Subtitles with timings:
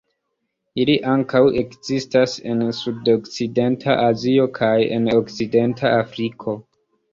[0.83, 6.61] Ili ankaŭ ekzistas en sudokcidenta Azio kaj en okcidenta Afriko.